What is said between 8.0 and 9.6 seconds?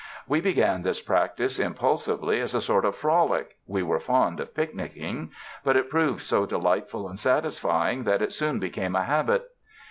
that it soon became a habit.